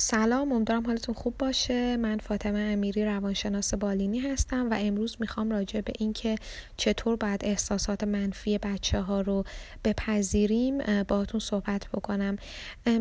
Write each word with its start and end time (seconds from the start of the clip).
سلام 0.00 0.52
امیدوارم 0.52 0.86
حالتون 0.86 1.14
خوب 1.14 1.34
باشه. 1.38 1.96
من 1.96 2.18
فاطمه 2.18 2.58
امیری 2.58 3.04
روانشناس 3.04 3.74
بالینی 3.74 4.18
هستم 4.18 4.70
و 4.70 4.76
امروز 4.80 5.16
می‌خوام 5.20 5.50
راجع 5.50 5.80
به 5.80 5.92
اینکه 5.98 6.36
چطور 6.76 7.16
باید 7.16 7.44
احساسات 7.44 8.04
منفی 8.04 8.58
بچه 8.58 9.00
ها 9.00 9.20
رو 9.20 9.44
بپذیریم 9.84 10.78
باهاتون 11.02 11.40
صحبت 11.40 11.88
بکنم. 11.94 12.36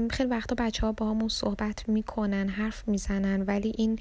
خیلی 0.10 0.30
وقتا 0.30 0.56
بچه 0.56 0.86
ها 0.86 0.92
با 0.92 1.10
همون 1.10 1.30
صحبت 1.30 1.90
می‌کنن 1.90 2.50
حرف 2.50 2.88
می‌زنن 2.88 3.42
ولی 3.42 3.74
این 3.78 4.00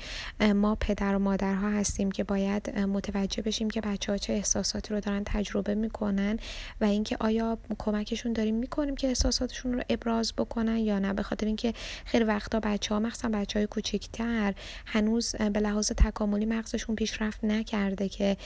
ما 0.55 0.75
پدر 0.75 1.15
و 1.15 1.19
مادرها 1.19 1.71
هستیم 1.71 2.11
که 2.11 2.25
باید 2.25 2.79
متوجه 2.79 3.43
بشیم 3.43 3.71
که 3.71 3.81
بچه 3.81 4.13
ها 4.13 4.19
چه 4.19 4.33
احساساتی 4.33 4.95
رو 4.95 5.01
دارن 5.01 5.23
تجربه 5.27 5.75
می‌کنن 5.75 6.39
و 6.81 6.85
اینکه 6.85 7.17
آیا 7.21 7.59
کمکشون 7.79 8.33
داریم 8.33 8.55
می‌کنیم 8.55 8.97
که 8.97 9.09
احساساتشون 9.09 9.73
رو 9.73 9.83
ابراز 9.89 10.33
بکنن 10.39 10.77
یا 10.77 10.99
نه. 10.99 11.13
به 11.13 11.23
خاطر 11.23 11.47
اینکه 11.47 11.73
خیلی 12.05 12.25
وقتا 12.25 12.61
بچه 12.61 12.86
بچه 12.87 12.95
ها 12.95 13.01
مخصوصا 13.01 13.29
بچه 13.29 13.59
های 13.59 13.67
کوچکتر 13.67 14.55
هنوز 14.87 15.37
به 15.37 15.61
لحاظ 15.61 15.93
تکاملی 15.93 16.47
مغزشون 16.47 16.97
پیشرفت 16.97 17.45
نکرده 17.45 18.09
که 18.09 18.37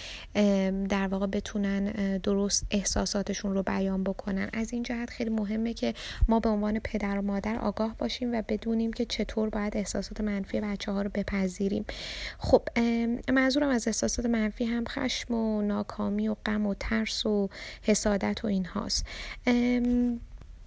در 0.88 1.08
واقع 1.08 1.26
بتونن 1.26 1.84
درست 2.18 2.66
احساساتشون 2.70 3.54
رو 3.54 3.62
بیان 3.62 4.04
بکنن. 4.04 4.50
از 4.52 4.72
این 4.72 4.82
جهت 4.82 5.10
خیلی 5.10 5.30
مهمه 5.30 5.74
که 5.74 5.94
ما 6.28 6.40
به 6.40 6.48
عنوان 6.48 6.78
پدر 6.78 7.18
و 7.18 7.22
مادر 7.22 7.58
آگاه 7.58 7.96
باشیم 7.98 8.32
و 8.32 8.42
بدونیم 8.48 8.92
که 8.92 9.04
چطور 9.04 9.48
باید 9.48 9.76
احساسات 9.76 10.20
منفی 10.20 10.60
بچه 10.60 10.92
ها 10.92 11.02
رو 11.02 11.10
بپذیریم. 11.14 11.84
خب 12.38 12.62
منظورم 13.32 13.68
از 13.68 13.86
احساسات 13.88 14.26
منفی 14.26 14.64
هم 14.64 14.84
خشم 14.88 15.34
و 15.34 15.62
ناکامی 15.62 16.28
و 16.28 16.36
غم 16.46 16.66
و 16.66 16.74
ترس 16.74 17.26
و 17.26 17.48
حسادت 17.82 18.44
و 18.44 18.46
این 18.46 18.64
هاست 18.66 19.06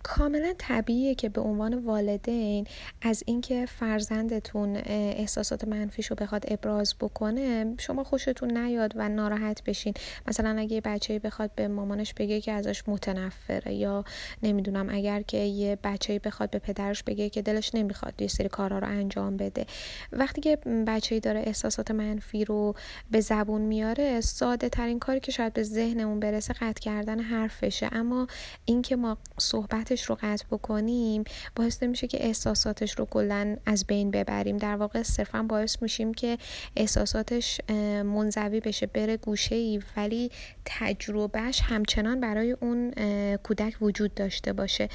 کاملا 0.04 0.54
طبیعیه 0.58 1.16
که 1.16 1.30
به 1.30 1.42
عنوان 1.42 1.86
والدین 1.86 2.68
از 3.02 3.24
اینکه 3.26 3.66
فرزندتون 3.66 4.76
احساسات 4.86 5.68
منفیش 5.68 6.12
بخواد 6.12 6.46
ابراز 6.48 6.96
بکنه 7.00 7.76
شما 7.80 8.04
خوشتون 8.04 8.58
نیاد 8.58 8.94
و 8.96 9.10
ناراحت 9.10 9.64
بشین. 9.64 9.94
مثلا 10.28 10.60
اگه 10.60 10.74
یه 10.74 10.82
بچه 10.82 11.20
بخواد 11.20 11.52
به 11.56 11.68
مامانش 11.68 12.14
بگه 12.14 12.42
که 12.42 12.52
ازش 12.52 12.84
متنفره 12.88 13.74
یا 13.74 14.04
نمی‌دونم 14.44 14.90
اگر 14.90 15.22
که 15.22 15.38
یه 15.38 15.78
بچه 15.84 16.20
بخواد 16.20 16.50
به 16.50 16.60
پدرش 16.60 17.04
بگه 17.04 17.30
که 17.30 17.42
دلش 17.42 17.76
نمی‌خواد 17.76 18.22
یه 18.22 18.28
سری 18.28 18.50
کارها 18.50 18.80
رو 18.80 18.88
انجام 18.88 19.38
بده. 19.38 19.66
وقتی 20.12 20.42
که 20.42 20.56
بچه 20.88 21.20
داره 21.20 21.40
احساسات 21.40 21.92
منفی 21.92 22.46
رو 22.46 22.76
به 23.12 23.20
زبون 23.20 23.62
میاره 23.62 24.22
ساده 24.22 24.70
ترین 24.70 25.00
کاری 25.00 25.20
که 25.20 25.32
شاید 25.32 25.54
به 25.54 25.64
ذهنمون 25.64 26.20
برسه 26.20 26.54
قطع 26.54 26.82
کردن 26.82 27.20
حرفشه. 27.20 27.90
اما 27.92 28.28
اینکه 28.66 28.96
ما 28.96 29.18
صحبت 29.38 29.93
رو 30.02 30.18
قطع 30.22 30.46
بکنیم 30.52 31.24
باعث 31.56 31.84
نمیشه 31.84 32.08
که 32.08 32.26
احساساتش 32.26 33.00
رو 33.00 33.06
کلا 33.06 33.58
از 33.66 33.86
بین 33.88 34.12
ببریم. 34.12 34.58
در 34.58 34.76
واقع 34.76 35.04
صرفا 35.04 35.44
باعث 35.44 35.82
میشیم 35.82 36.14
که 36.14 36.38
احساساتش 36.76 37.62
منزوی 38.06 38.60
بشه 38.60 38.86
بره 38.86 39.18
گوشه 39.18 39.56
ای 39.56 39.82
ولی 39.98 40.32
تجربهش 40.66 41.62
همچنان 41.62 42.20
برای 42.20 42.52
اون 42.52 42.92
کودک 43.36 43.82
وجود 43.82 44.14
داشته 44.14 44.54
باشه. 44.54 44.90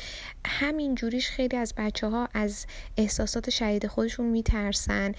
همین 0.47 0.95
جوریش 0.95 1.29
خیلی 1.31 1.57
از 1.57 1.75
بچه 1.77 2.07
ها 2.07 2.29
از 2.35 2.67
احساسات 2.97 3.51
شدید 3.51 3.87
خودشون 3.87 4.27
میترسن. 4.27 5.13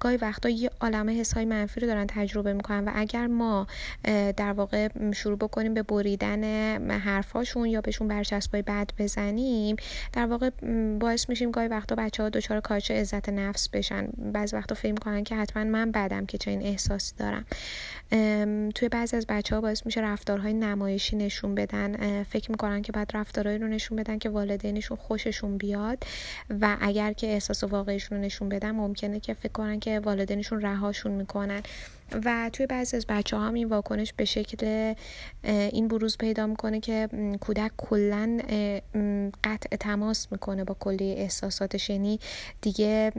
گاهی 0.00 0.16
وقتا 0.16 0.48
یه 0.48 0.70
عالمه 0.80 1.12
حس 1.12 1.34
های 1.34 1.44
منفی 1.44 1.80
رو 1.80 1.86
دارن 1.86 2.06
تجربه 2.06 2.52
می‌کنن 2.52 2.84
و 2.84 2.92
اگر 2.94 3.26
ما 3.26 3.66
در 4.36 4.52
واقع 4.52 4.88
شروع 5.14 5.38
بکنیم 5.38 5.74
به 5.74 5.82
بریدن 5.82 6.44
حرفاشون 6.90 7.66
یا 7.66 7.80
بهشون 7.80 8.08
برچسبای 8.08 8.62
بد 8.62 8.90
بزنیم 8.98 9.17
بزنیم. 9.18 9.76
در 10.12 10.26
واقع 10.26 10.50
باعث 11.00 11.28
میشیم 11.28 11.50
گاهی 11.50 11.68
وقتا 11.68 11.94
بچه 11.94 12.22
ها 12.22 12.28
دچار 12.28 12.60
کاهش 12.60 12.90
عزت 12.90 13.28
نفس 13.28 13.68
بشن. 13.68 14.08
بعضی 14.32 14.56
وقتا 14.56 14.74
فکر 14.74 14.94
کنن 14.94 15.24
که 15.24 15.36
حتما 15.36 15.64
من 15.64 15.90
بدم 15.90 16.26
که 16.26 16.38
چه 16.38 16.50
این 16.50 16.62
احساسی 16.62 17.14
دارم. 17.16 17.44
توی 18.74 18.88
بعضی 18.88 19.16
از 19.16 19.26
بچه 19.28 19.54
ها 19.54 19.60
باعث 19.60 19.86
میشه 19.86 20.00
رفتارهای 20.00 20.52
نمایشی 20.52 21.16
نشون 21.16 21.54
بدن. 21.54 22.22
فکر 22.22 22.50
می‌کنن 22.50 22.82
که 22.82 22.92
بعد 22.92 23.10
رفتارهایی 23.14 23.58
رو 23.58 23.68
نشون 23.68 23.96
بدن 23.96 24.18
که 24.18 24.28
والدینشون 24.28 24.96
خوششون 24.96 25.58
بیاد 25.58 26.04
و 26.60 26.76
اگر 26.80 27.12
که 27.12 27.26
احساس 27.26 27.64
واقعیشون 27.64 28.18
رو 28.18 28.24
نشون 28.24 28.48
بدن 28.48 28.70
ممکنه 28.70 29.20
که 29.20 29.34
فکر 29.34 29.52
کنن 29.52 29.80
که 29.80 30.00
والدینشون 30.00 30.60
رهاشون 30.60 31.12
می‌کنن. 31.12 31.62
و 32.24 32.50
توی 32.52 32.66
بعضی 32.66 32.96
از 32.96 33.06
بچه 33.08 33.36
ها 33.36 33.46
هم 33.46 33.54
این 33.54 33.68
واکنش 33.68 34.12
به 34.12 34.24
شکل 34.24 34.94
این 35.44 35.88
بروز 35.88 36.18
پیدا 36.18 36.46
می‌کنه 36.46 36.80
که 36.80 37.08
کودک 37.40 37.70
کلا 37.76 38.38
قطع 39.44 39.76
تماس 39.76 40.32
می‌کنه 40.32 40.64
با 40.64 40.76
کلی 40.80 41.12
احساساتش 41.12 41.90
یعنی 41.90 42.20
دیگه 42.60 43.12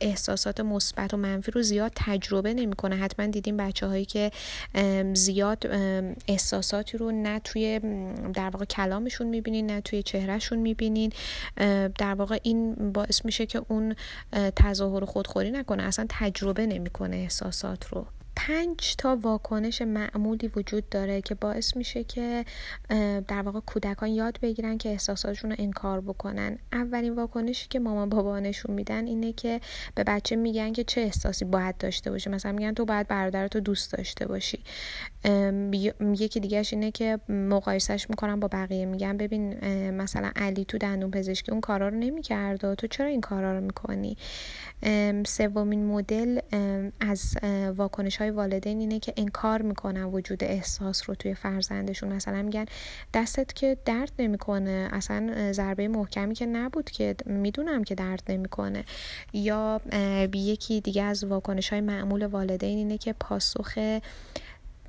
احساسات 0.00 0.60
مثبت 0.60 1.14
و 1.14 1.16
منفی 1.16 1.50
رو 1.50 1.62
زیاد 1.62 1.92
تجربه 1.96 2.54
نمی‌کنه. 2.54 2.96
حتما 2.96 3.26
دیدیم 3.26 3.56
بچه 3.56 3.86
هایی 3.86 4.04
که 4.04 4.30
زیاد 5.14 5.66
احساساتی 6.28 6.98
رو 6.98 7.10
نه 7.10 7.38
توی 7.38 7.80
در 8.34 8.50
واقع 8.50 8.64
کلامشون 8.64 9.26
می‌بینین 9.26 9.66
نه 9.66 9.80
توی 9.80 10.02
چهرهشون 10.02 10.58
می‌بینین. 10.58 11.12
در 11.98 12.14
واقع 12.14 12.38
این 12.42 12.92
باعث 12.92 13.24
میشه 13.24 13.46
که 13.46 13.62
اون 13.68 13.96
تظاهر 14.56 15.04
خودخوری 15.04 15.50
نکنه. 15.50 15.82
اصلا 15.82 16.06
تجربه 16.08 16.66
نمی‌کنه 16.66 17.16
احساسات 17.16 17.86
رو. 17.86 18.06
پنج 18.36 18.96
تا 18.98 19.18
واکنش 19.22 19.82
معمولی 19.82 20.50
وجود 20.56 20.88
داره 20.88 21.20
که 21.20 21.34
باعث 21.34 21.76
میشه 21.76 22.04
که 22.04 22.44
در 23.28 23.42
واقع 23.42 23.60
کودکان 23.60 24.08
یاد 24.08 24.38
بگیرن 24.42 24.78
که 24.78 24.88
احساساتشون 24.88 25.50
رو 25.50 25.56
انکار 25.58 26.00
بکنن. 26.00 26.58
اولین 26.72 27.14
واکنشی 27.14 27.66
که 27.68 27.78
مامان 27.78 28.08
بابا 28.08 28.40
نشون 28.40 28.74
میدن 28.74 29.06
اینه 29.06 29.32
که 29.32 29.60
به 29.94 30.04
بچه 30.04 30.36
میگن 30.36 30.72
که 30.72 30.84
چه 30.84 31.00
احساسی 31.00 31.44
باید 31.44 31.76
داشته 31.76 32.10
باشه 32.10 32.30
مثلا 32.30 32.52
میگن 32.52 32.74
تو 32.74 32.84
باید 32.84 33.08
برادرتو 33.08 33.60
دوست 33.60 33.92
داشته 33.92 34.26
باشی. 34.26 34.64
یکی 36.00 36.40
دیگهش 36.40 36.72
اینه 36.72 36.90
که 36.90 37.18
مقایسهش 37.28 38.10
می‌کنن 38.10 38.40
با 38.40 38.48
بقیه. 38.48 38.86
میگن 38.86 39.16
ببین 39.16 39.64
مثلا 39.90 40.32
علی 40.36 40.64
تو 40.64 40.78
دندون 40.78 41.10
پزشکی 41.10 41.52
اون 41.52 41.60
کارا 41.60 41.88
رو 41.88 41.96
نمی‌کرد 41.96 42.74
تو 42.74 42.86
چرا 42.86 43.06
این 43.06 43.20
کارا 43.20 43.58
رو 43.58 43.60
می‌کنی؟ 43.60 44.16
سومین 45.26 45.86
مدل 45.86 46.38
از 47.00 47.36
واکنش 47.76 48.21
های 48.22 48.30
والدین 48.30 48.80
اینه 48.80 48.98
که 48.98 49.12
انکار 49.16 49.62
می‌کنن 49.62 50.04
وجود 50.04 50.44
احساس 50.44 51.08
رو 51.08 51.14
توی 51.14 51.34
فرزندشون. 51.34 52.12
مثلا 52.12 52.42
میگن 52.42 52.64
دستت 53.14 53.52
که 53.52 53.76
درد 53.84 54.12
نمی‌کنه. 54.18 54.88
اصلا 54.92 55.52
ضربه 55.52 55.88
محکمی 55.88 56.34
که 56.34 56.46
نبود 56.46 56.90
که 56.90 57.16
می‌دونم 57.26 57.84
که 57.84 57.94
درد 57.94 58.22
نمی‌کنه. 58.28 58.84
یا 59.32 59.80
یکی 60.34 60.80
دیگه 60.80 61.02
از 61.02 61.24
واکنش 61.24 61.68
های 61.68 61.80
معمول 61.80 62.26
والدین 62.26 62.78
اینه 62.78 62.98
که 62.98 63.12
پاسخ 63.12 63.78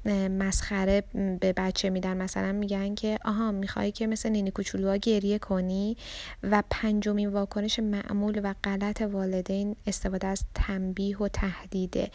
مسخره 0.06 1.03
به 1.40 1.53
بچه 1.58 1.90
میدن. 1.90 2.18
مثلا 2.18 2.52
میگن 2.52 2.96
که 2.96 3.19
آها 3.25 3.52
می‌خوای 3.52 3.91
که 3.91 4.08
مثل 4.08 4.30
نینی 4.30 4.52
کوچولوها 4.52 4.96
گریه 4.96 5.40
کنی 5.40 5.97
و 6.44 6.64
پنجمین 6.69 7.30
واکنش 7.30 7.80
معمول 7.80 8.42
و 8.44 8.53
غلط 8.63 9.02
والدین 9.02 9.75
استفاده 9.88 10.28
از 10.28 10.44
تنبیه 10.56 11.18
و 11.18 11.28
تهدیده. 11.28 12.12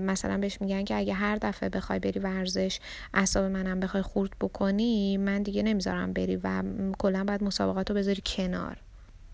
مثلا 0.00 0.38
بهش 0.38 0.60
میگن 0.60 0.84
که 0.84 0.96
اگه 0.96 1.14
هر 1.14 1.36
دفعه 1.36 1.68
بخوای 1.68 1.98
بری 1.98 2.20
ورزش 2.20 2.80
اعصاب 3.14 3.44
منم 3.44 3.80
بخوای 3.80 4.02
خورد 4.02 4.30
بکنی 4.40 5.16
من 5.16 5.42
دیگه 5.42 5.62
نمی‌ذارم 5.62 6.12
بری 6.12 6.36
و 6.36 6.62
کلا 6.98 7.24
باید 7.24 7.44
مسابقات 7.44 7.90
رو 7.90 7.96
بذاری 7.96 8.22
کنار. 8.26 8.76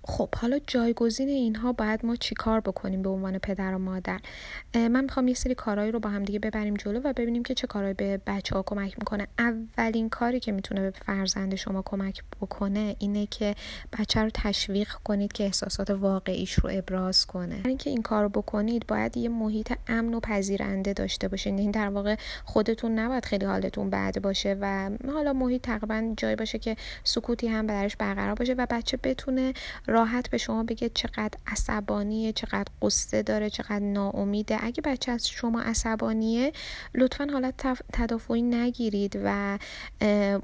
خب 0.02 0.34
حالا 0.34 0.58
جایگزین 0.66 1.28
اینها 1.28 1.72
باید 1.72 2.06
ما 2.06 2.16
چیکار 2.16 2.60
بکنیم 2.60 3.02
به 3.02 3.08
عنوان 3.08 3.38
پدر 3.38 3.74
و 3.74 3.78
مادر؟ 3.78 4.20
من 4.74 5.04
می‌خوام 5.04 5.28
یه 5.28 5.34
سری 5.34 5.54
کارهایی 5.54 5.92
رو 5.92 6.00
با 6.00 6.10
هم 6.10 6.24
دیگه 6.24 6.38
ببریم 6.38 6.74
جلو 6.74 7.00
و 7.04 7.12
ببینیم 7.12 7.42
که 7.42 7.54
چه 7.54 7.66
کارهایی 7.66 7.94
به 7.94 8.20
بچه 8.26 8.54
ها 8.54 8.62
کمک 8.62 8.98
می‌کنه. 8.98 9.26
اولین 9.38 10.08
کاری 10.08 10.40
که 10.40 10.52
می‌تونه 10.52 10.80
به 10.80 10.90
فرزند 10.90 11.54
شما 11.54 11.82
کمک 11.82 12.22
بکنه 12.40 12.96
اینه 12.98 13.26
که 13.26 13.54
بچه 13.98 14.22
رو 14.22 14.30
تشویق 14.34 14.88
کنید 15.04 15.32
که 15.32 15.44
احساسات 15.44 15.90
واقعیش 15.90 16.52
رو 16.52 16.70
ابراز 16.72 17.26
کنه. 17.26 17.56
برای 17.56 17.68
اینکه 17.68 17.90
این 17.90 18.02
کار 18.02 18.22
رو 18.22 18.28
بکنید 18.28 18.86
باید 18.86 19.16
یه 19.16 19.28
محیط 19.28 19.72
امن 19.88 20.14
و 20.14 20.20
پذیرنده 20.20 20.92
داشته 20.92 21.28
باشید 21.28 21.58
این 21.58 21.70
در 21.70 21.88
واقع 21.88 22.16
خودتون 22.44 22.98
نباید 22.98 23.24
خیلی 23.24 23.46
حالتون 23.46 23.90
بد 23.90 24.20
باشه 24.20 24.56
و 24.60 24.90
حالا 25.12 25.32
محیط 25.32 25.62
تقریبا 25.62 26.14
جایی 26.16 26.36
باشه 26.36 26.58
که 26.58 26.76
سکوتی 27.04 27.48
هم 27.48 27.66
درش 27.66 27.96
برقرار 27.96 28.34
باشه 28.34 28.52
و 28.52 28.66
بچه 28.70 28.98
بتونه 29.02 29.52
راحت 29.90 30.30
به 30.30 30.38
شما 30.38 30.62
بگه 30.62 30.88
چقدر 30.88 31.38
عصبانیه 31.46 32.32
چقدر 32.32 32.66
قصه 32.82 33.22
داره 33.22 33.50
چقدر 33.50 33.78
ناامیده. 33.78 34.58
اگه 34.60 34.82
بچه 34.82 35.12
از 35.12 35.28
شما 35.28 35.60
عصبانیه 35.60 36.52
لطفا 36.94 37.28
حالت 37.32 37.82
تدافعی 37.92 38.42
نگیرید 38.42 39.20
و 39.24 39.58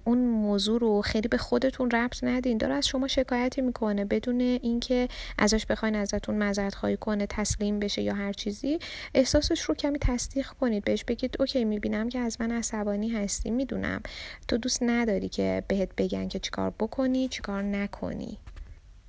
اون 0.05 0.19
موضوع 0.19 0.81
رو 0.81 1.03
خیلی 1.03 1.29
به 1.29 1.39
خودتون 1.39 1.91
ربط 1.91 2.25
ندین. 2.25 2.59
داره 2.59 2.75
از 2.75 2.87
شما 2.87 3.09
شکایتی 3.09 3.61
می‌کنه. 3.61 4.05
بدون 4.05 4.41
اینکه 4.41 5.09
ازش 5.39 5.67
بخواین 5.67 5.95
ازتون 5.95 6.35
معذرت 6.35 6.75
خواهی 6.75 6.97
کنه 6.97 7.27
تسلیم 7.27 7.79
بشه 7.79 8.03
یا 8.03 8.15
هر 8.15 8.33
چیزی 8.33 8.79
احساسش 9.15 9.61
رو 9.61 9.75
کمی 9.75 9.99
تصدیق 9.99 10.47
کنید. 10.47 10.85
بهش 10.85 11.05
بگید 11.05 11.37
اوکی 11.41 11.65
می‌بینم 11.65 12.09
که 12.09 12.19
از 12.19 12.41
من 12.41 12.53
عصبانی 12.53 13.09
هستی 13.09 13.51
می‌دونم. 13.51 14.03
تو 14.49 14.59
دوست 14.59 14.83
نداری 14.83 15.29
که 15.29 15.63
بهت 15.69 15.89
بگن 15.97 16.29
که 16.29 16.39
چیکار 16.39 16.73
بکنی 16.79 17.29
چیکار 17.29 17.63
نکنی. 17.63 18.39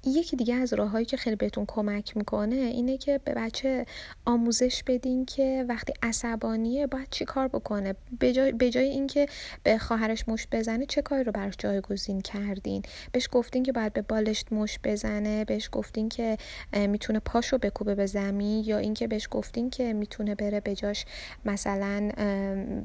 یکی 0.06 0.36
دیگه 0.36 0.56
از 0.56 0.74
راههایی 0.74 1.06
که 1.06 1.18
خیلی 1.18 1.36
بهتون 1.36 1.66
کمک 1.68 2.18
می‌کنه 2.18 2.56
اینه 2.56 2.98
که 2.98 3.20
به 3.26 3.34
بچه 3.34 3.86
آموزش 4.26 4.84
بدین 4.88 5.26
که 5.26 5.66
وقتی 5.70 5.94
عصبانیه 6.04 6.88
باید 6.88 7.08
چی 7.12 7.26
کار 7.26 7.48
بکنه. 7.48 7.96
به 8.20 8.34
جای, 8.34 8.52
به 8.52 8.70
جای 8.70 8.90
اینکه 8.90 9.26
به 9.64 9.78
خواهرش 9.78 10.24
مشت 10.28 10.48
بزنه 10.52 10.86
چه 10.86 11.02
کاری 11.02 11.24
رو 11.24 11.32
براش 11.32 11.54
جایگزین 11.58 12.22
کردین؟ 12.22 12.82
بهش 13.12 13.30
گفتین 13.32 13.64
که 13.64 13.72
باید 13.72 13.94
به 13.94 14.02
بالشت 14.02 14.54
مشت 14.54 14.80
بزنه 14.84 15.46
بهش 15.46 15.70
گفتین 15.72 16.10
که 16.10 16.38
می‌تونه 16.74 17.20
پاشو 17.20 17.58
بکوبه 17.58 17.96
به 17.96 18.06
زمین 18.06 18.64
یا 18.66 18.78
اینکه 18.78 19.08
بهش 19.08 19.28
گفتین 19.32 19.70
که 19.70 19.94
می‌تونه 19.94 20.36
بره 20.36 20.60
به 20.60 20.76
جاش 20.76 21.06
مثلا 21.46 22.10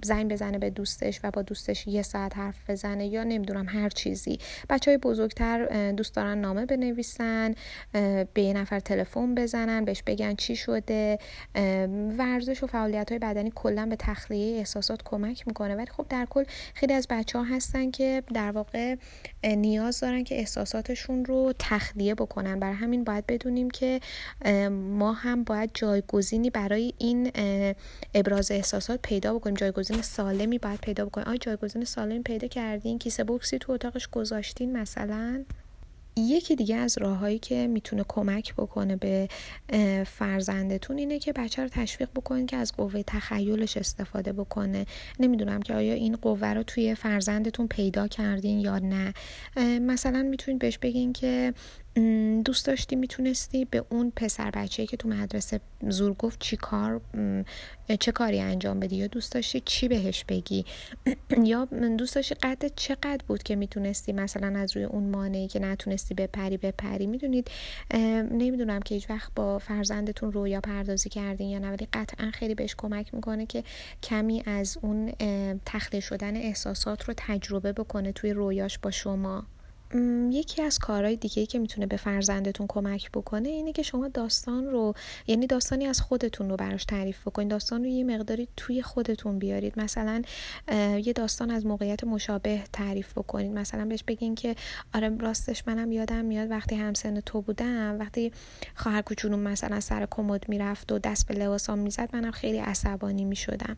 زنگ 0.05 0.33
بزنه 0.33 0.59
به 0.59 0.71
دوستش 0.71 1.21
و 1.25 1.31
با 1.31 1.43
دوستش 1.43 1.87
یه 1.87 2.03
ساعت 2.03 2.37
حرف 2.37 2.71
بزنه 2.71 3.07
یا 3.07 3.25
نمی‌دونم 3.25 3.69
هر 3.69 3.89
چیزی. 3.89 4.39
بچه 4.69 4.91
های 4.91 4.99
بزرگتر 4.99 5.93
دوست 5.93 6.15
دارن 6.15 6.39
نامه 6.39 6.67
بنویسن 6.67 7.12
به 8.35 8.43
یه 8.43 8.53
نفر 8.53 8.81
تلفن 8.81 9.35
بزنن 9.35 9.85
بهش 9.85 10.03
بگن 10.07 10.35
چی 10.35 10.57
شده. 10.57 11.19
ورزش 12.19 12.63
و 12.63 12.67
فعالیت 12.67 13.09
های 13.09 13.19
بدنی 13.19 13.53
کلا 13.55 13.87
به 13.87 13.97
تخلیه 13.97 14.59
احساسات 14.59 15.01
کمک 15.05 15.47
می‌کنه. 15.47 15.75
ولی 15.75 15.87
خب 15.87 16.07
در 16.09 16.27
کل 16.31 16.45
خیلی 16.75 16.93
از 16.93 17.07
بچه 17.11 17.39
ها 17.39 17.45
هستن 17.45 17.91
که 17.91 18.23
در 18.35 18.51
واقع 18.51 18.97
نیاز 19.45 20.01
دارن 20.01 20.25
که 20.25 20.39
احساساتشون 20.39 21.25
رو 21.25 21.53
تخلیه 21.59 22.15
بکنن. 22.15 22.61
برای 22.61 22.75
همین 22.75 23.05
باید 23.05 23.27
بدونیم 23.27 23.71
که 23.71 24.01
ما 24.71 25.13
هم 25.13 25.45
باید 25.45 25.71
جایگزینی 25.75 26.51
برای 26.51 26.95
این 26.99 27.31
ابراز 28.15 28.51
احساسات 28.51 29.01
پیدا 29.03 29.35
بکنیم. 29.35 29.57
جایگزین 29.57 30.03
سالمی 30.03 30.59
باید 30.59 30.81
پیدا 30.81 31.05
بکنیم. 31.07 31.27
آیا 31.27 31.37
جایگزین 31.37 31.85
سالمی 31.85 32.23
پیدا 32.23 32.49
کردین؟ 32.49 32.99
کیسه 32.99 33.25
بوکسی 33.25 33.59
تو 33.59 33.73
اتاقش 33.73 34.09
گذاشتین 34.09 34.77
مثلا؟ 34.77 35.45
یکی 36.17 36.57
دیگه 36.57 36.77
از 36.77 36.99
راههایی 36.99 37.39
که 37.39 37.67
می‌تونه 37.67 38.05
کمک 38.09 38.55
بکنه 38.55 38.97
به 38.97 39.29
فرزندتون 40.07 40.99
اینه 40.99 41.19
که 41.19 41.33
بچه 41.33 41.63
رو 41.63 41.69
تشویق 41.69 42.09
بکنین 42.17 42.47
که 42.47 42.57
از 42.57 42.73
قوه 42.73 43.03
تخیلش 43.03 43.77
استفاده 43.77 44.33
بکنه. 44.33 44.87
نمی‌دونم 45.21 45.63
که 45.63 45.75
آیا 45.75 45.95
این 45.95 46.17
قوه 46.17 46.49
رو 46.49 46.63
توی 46.63 46.95
فرزندتون 46.95 47.69
پیدا 47.69 48.09
کردین 48.09 48.61
یا 48.61 48.79
نه. 48.79 49.15
مثلا 49.81 50.23
می‌تونید 50.23 50.61
بهش 50.61 50.79
بگین 50.79 51.13
که 51.13 51.55
دوست 52.45 52.67
داشتی 52.67 52.97
می‌تونستی 52.97 53.65
به 53.65 53.85
اون 53.91 54.13
پسر 54.17 54.51
بچه 54.51 54.87
که 54.87 54.97
تو 54.97 55.09
مدرسه 55.09 55.61
زور 55.89 56.13
گفت 56.13 56.41
چی 56.41 56.57
کار 56.57 57.01
چه 58.01 58.13
کاری 58.13 58.41
انجام 58.41 58.81
بدی 58.81 58.97
یا 58.97 59.07
دوست 59.07 59.33
داشتی 59.33 59.63
چی 59.65 59.89
بهش 59.89 60.25
بگی؟ 60.25 60.65
یا 61.45 61.65
دوست 61.99 62.15
داشتی 62.15 62.35
قد 62.35 62.75
چقدر 62.77 63.21
بود 63.27 63.43
که 63.43 63.57
می‌تونستی 63.57 64.13
مثلا 64.13 64.59
از 64.61 64.77
روی 64.77 64.85
اون 64.85 65.11
مانعی 65.11 65.49
که 65.49 65.59
نتونستی 65.59 66.15
بپری 66.15 66.57
بپری؟ 66.57 67.07
می‌دونید 67.07 67.51
نمی‌دونم 68.31 68.81
که 68.81 68.95
هیچ 68.95 69.11
وقت 69.11 69.33
با 69.37 69.59
فرزندتون 69.59 70.33
رویا 70.33 70.61
پردازی 70.61 71.09
کردین 71.09 71.49
یا 71.49 71.59
نه 71.59 71.71
ولی 71.71 71.89
قطعا 71.93 72.31
خیلی 72.31 72.55
بهش 72.55 72.75
کمک 72.79 73.15
می‌کنه 73.15 73.47
که 73.47 73.65
کمی 74.03 74.43
از 74.47 74.79
اون 74.83 75.13
تخلیه 75.67 76.01
شدن 76.01 76.37
احساسات 76.37 77.05
رو 77.05 77.15
تجربه 77.17 77.73
بکنه 77.73 78.13
توی 78.13 78.33
رویاش 78.33 78.79
با 78.79 78.91
شما. 78.91 79.47
یکی 80.31 80.63
از 80.63 80.79
کارهای 80.79 81.17
دیگه 81.17 81.47
که 81.47 81.59
می‌تونه 81.59 81.87
به 81.87 81.97
فرزندتون 81.97 82.67
کمک 82.67 83.11
بکنه 83.11 83.49
اینه 83.49 83.73
که 83.73 83.83
شما 83.83 84.09
داستان 84.09 84.67
رو 84.67 84.95
یعنی 85.27 85.47
داستانی 85.47 85.87
از 85.87 86.01
خودتون 86.01 86.51
رو 86.51 86.57
براش 86.57 86.85
تعریف 86.85 87.29
بکنید 87.29 87.49
داستان 87.49 87.83
رو 87.83 87.87
یه 87.87 88.05
مقداری 88.05 88.49
توی 88.57 88.83
خودتون 88.83 89.39
بیارید. 89.39 89.81
مثلا 89.81 90.23
یه 91.05 91.13
داستان 91.13 91.51
از 91.51 91.67
موقعیت 91.67 92.05
مشابه 92.05 92.63
تعریف 92.73 93.19
بکنید 93.19 93.53
مثلا 93.53 93.85
بهش 93.85 94.03
بگین 94.03 94.35
که 94.35 94.57
آره 94.95 95.17
راستش 95.19 95.63
منم 95.67 95.93
یادم 95.93 96.25
میاد 96.25 96.51
وقتی 96.51 96.75
همسن 96.75 97.21
تو 97.21 97.41
بودم 97.41 97.97
وقتی 98.01 98.33
خواهر 98.75 99.03
کوچولوم 99.03 99.41
مثلا 99.41 99.81
سر 99.81 100.07
کمد 100.11 100.49
می‌رفت 100.49 100.93
و 100.93 100.99
دست 100.99 101.27
به 101.29 101.35
لباسام 101.35 101.79
می‌زد 101.79 102.09
منم 102.13 102.31
خیلی 102.31 102.59
عصبانی 102.59 103.25
می‌شدم. 103.25 103.77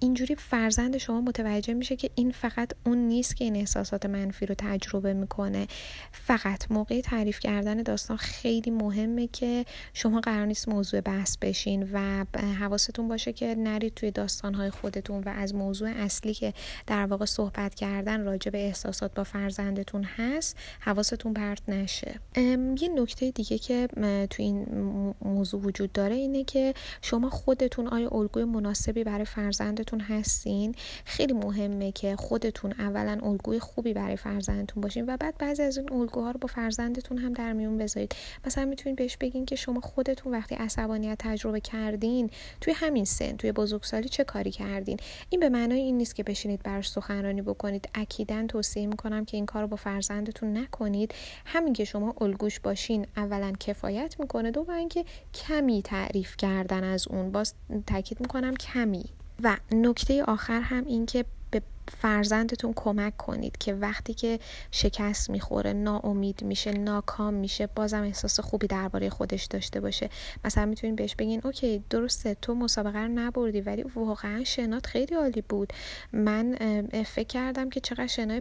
اینجوری 0.00 0.34
فرزند 0.34 0.96
شما 0.96 1.20
متوجه 1.20 1.74
میشه 1.74 1.96
که 1.96 2.10
این 2.14 2.30
فقط 2.30 2.72
اون 2.86 2.98
نیست 2.98 3.36
که 3.36 3.44
این 3.44 3.56
احساسات 3.56 4.06
منفی 4.06 4.46
رو 4.46 4.54
تجربه 4.58 4.83
می‌کنه. 4.92 5.66
فقط 6.12 6.70
موقع 6.70 7.00
تعریف 7.00 7.40
کردن 7.40 7.82
داستان 7.82 8.16
خیلی 8.16 8.70
مهمه 8.70 9.26
که 9.26 9.64
شما 9.92 10.20
قرار 10.20 10.46
نیست 10.46 10.68
موضوع 10.68 11.00
بحث 11.00 11.36
بشین 11.36 11.90
و 11.92 12.24
حواستون 12.58 13.08
باشه 13.08 13.32
که 13.32 13.54
نرید 13.54 13.94
توی 13.94 14.10
داستانهای 14.10 14.70
خودتون 14.70 15.22
و 15.26 15.28
از 15.28 15.54
موضوع 15.54 15.88
اصلی 15.88 16.34
که 16.34 16.54
در 16.86 17.06
واقع 17.06 17.24
صحبت 17.24 17.74
کردن 17.74 18.24
راجع 18.24 18.50
به 18.50 18.66
احساسات 18.66 19.14
با 19.14 19.24
فرزندتون 19.24 20.04
هست 20.04 20.56
حواستون 20.80 21.34
پرت 21.34 21.68
نشه. 21.68 22.20
یه 22.80 22.88
نکته 22.96 23.30
دیگه 23.30 23.58
که 23.58 23.88
توی 24.30 24.44
این 24.44 24.66
موضوع 25.22 25.60
وجود 25.60 25.92
داره 25.92 26.14
اینه 26.14 26.44
که 26.44 26.74
شما 27.02 27.30
خودتون 27.30 27.86
آیا 27.86 28.08
الگوی 28.08 28.44
مناسبی 28.44 29.04
برای 29.04 29.24
فرزندتون 29.24 30.00
هستین؟ 30.00 30.74
خیلی 31.04 31.32
مهمه 31.32 31.92
که 31.92 32.16
خودتون 32.16 32.72
اولا 32.78 33.18
الگوی 33.22 33.58
خوبی 33.58 33.94
برای 33.94 34.16
فرزندتون 34.16 34.73
باشین 34.80 35.06
و 35.06 35.16
بعد 35.16 35.38
بعضی 35.38 35.62
از 35.62 35.78
این 35.78 35.92
الگوها 35.92 36.30
رو 36.30 36.38
با 36.38 36.46
فرزندتون 36.46 37.18
هم 37.18 37.32
در 37.32 37.52
میون 37.52 37.78
بذارید. 37.78 38.14
مثلا 38.46 38.64
می‌تونید 38.64 38.98
بهش 38.98 39.16
بگین 39.16 39.46
که 39.46 39.56
شما 39.56 39.80
خودتون 39.80 40.32
وقتی 40.32 40.54
عصبانیت 40.54 41.16
تجربه 41.18 41.60
کردین 41.60 42.30
توی 42.60 42.72
همین 42.76 43.04
سن 43.04 43.36
توی 43.36 43.52
بزرگسالی 43.52 44.08
چه 44.08 44.24
کاری 44.24 44.50
کردین؟ 44.50 44.96
این 45.30 45.40
به 45.40 45.48
معنای 45.48 45.80
این 45.80 45.96
نیست 45.96 46.14
که 46.14 46.22
بشینید 46.22 46.62
براش 46.62 46.90
سخنرانی 46.90 47.42
بکنید. 47.42 47.88
اکیدا 47.94 48.46
توصیه 48.46 48.86
می‌کنم 48.86 49.24
که 49.24 49.36
این 49.36 49.46
کار 49.46 49.62
رو 49.62 49.68
با 49.68 49.76
فرزندتون 49.76 50.56
نکنید. 50.56 51.14
همین 51.46 51.72
که 51.72 51.84
شما 51.84 52.14
الگوش 52.20 52.60
باشین 52.60 53.06
اولا 53.16 53.52
کفایت 53.60 54.16
می‌کنه. 54.20 54.50
دو 54.50 54.70
اینکه 54.70 55.04
کمی 55.34 55.82
تعریف 55.82 56.36
کردن 56.36 56.84
از 56.84 57.08
اون. 57.08 57.32
باز 57.32 57.54
تاکید 57.86 58.20
می‌کنم 58.20 58.54
کمی. 58.54 59.04
و 59.42 59.56
نکته 59.72 60.24
آخر 60.24 60.60
هم 60.60 60.84
این 60.84 61.06
که 61.06 61.24
فرزندتون 61.88 62.72
کمک 62.76 63.16
کنید 63.16 63.58
که 63.58 63.74
وقتی 63.74 64.14
که 64.14 64.38
شکست 64.70 65.30
می‌خوره 65.30 65.72
ناامید 65.72 66.44
میشه 66.44 66.72
ناکام 66.72 67.34
میشه 67.34 67.66
بازم 67.66 68.02
احساس 68.02 68.40
خوبی 68.40 68.66
درباره 68.66 69.10
خودش 69.10 69.44
داشته 69.44 69.80
باشه. 69.80 70.10
مثلا 70.44 70.66
می‌تونید 70.66 70.96
بهش 70.96 71.14
بگین 71.14 71.40
اوکی 71.44 71.84
درسته 71.90 72.34
تو 72.34 72.54
مسابقه 72.54 72.98
رو 72.98 73.08
نبردی 73.08 73.60
ولی 73.60 73.82
واقعا 73.82 74.44
شنات 74.44 74.86
خیلی 74.86 75.14
عالی 75.14 75.42
بود. 75.48 75.72
من 76.12 76.56
فکر 77.06 77.26
کردم 77.26 77.70
که 77.70 77.80
چقدر 77.80 78.06
شنای 78.06 78.40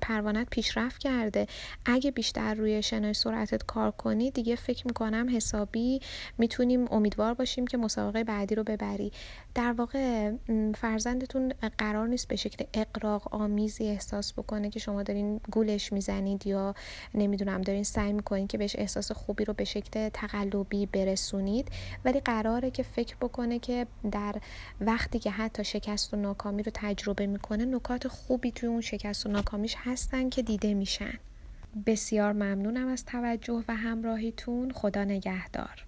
پروانت 0.00 0.50
پیشرفت 0.50 0.98
کرده. 0.98 1.46
اگه 1.86 2.10
بیشتر 2.10 2.54
روی 2.54 2.82
شنای 2.82 3.14
سرعتت 3.14 3.62
کار 3.62 3.90
کنی 3.90 4.30
دیگه 4.30 4.56
فکر 4.56 4.86
می‌کنم 4.86 5.36
حسابی 5.36 6.00
می‌تونیم 6.38 6.92
امیدوار 6.92 7.34
باشیم 7.34 7.66
که 7.66 7.76
مسابقه 7.76 8.24
بعدی 8.24 8.54
رو 8.54 8.64
ببری. 8.64 9.12
در 9.54 9.72
واقع 9.72 10.32
فرزندتون 10.76 11.52
قرار 11.78 12.08
نیست 12.08 12.28
به 12.28 12.36
شکل 12.36 12.63
اقراق 12.74 13.34
آمیزی 13.34 13.84
احساس 13.84 14.32
بکنه 14.32 14.70
که 14.70 14.78
شما 14.78 15.02
دارین 15.02 15.40
گولش 15.50 15.92
می‌زنید 15.92 16.46
یا 16.46 16.74
نمی‌دونم 17.14 17.60
دارین 17.60 17.84
سعی 17.84 18.12
می‌کنید 18.12 18.50
که 18.50 18.58
بهش 18.58 18.76
احساس 18.78 19.12
خوبی 19.12 19.44
رو 19.44 19.54
به 19.54 19.64
شکل 19.64 20.08
تقلبی 20.08 20.86
برسونید. 20.86 21.68
ولی 22.04 22.20
قراره 22.20 22.70
که 22.70 22.82
فکر 22.82 23.16
بکنه 23.16 23.58
که 23.58 23.86
در 24.12 24.34
وقتی 24.80 25.18
که 25.18 25.30
حتی 25.30 25.64
شکست 25.64 26.14
و 26.14 26.16
ناکامی 26.16 26.62
رو 26.62 26.72
تجربه 26.74 27.26
می‌کنه 27.26 27.64
نکات 27.64 28.08
خوبی 28.08 28.52
توی 28.52 28.68
اون 28.68 28.80
شکست 28.80 29.26
و 29.26 29.28
ناکامیش 29.28 29.76
هستن 29.78 30.28
که 30.28 30.42
دیده 30.42 30.74
میشن. 30.74 31.18
بسیار 31.86 32.32
ممنونم 32.32 32.88
از 32.88 33.04
توجه 33.04 33.64
و 33.68 33.76
همراهیتون. 33.76 34.72
خدا 34.72 35.04
نگهدار. 35.04 35.86